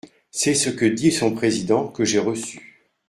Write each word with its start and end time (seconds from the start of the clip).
C’est 0.31 0.55
ce 0.55 0.71
que 0.71 0.85
dit 0.85 1.11
son 1.11 1.31
président, 1.35 1.87
que 1.87 2.05
j’ai 2.05 2.17
reçu. 2.17 2.87